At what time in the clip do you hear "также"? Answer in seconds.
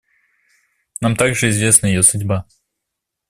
1.15-1.49